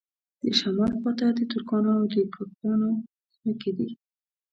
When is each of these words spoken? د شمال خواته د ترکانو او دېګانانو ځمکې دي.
د 0.41 0.43
شمال 0.59 0.91
خواته 0.99 1.27
د 1.37 1.39
ترکانو 1.51 1.89
او 1.97 2.03
دېګانانو 2.13 2.89
ځمکې 3.37 3.71
دي. 3.77 3.89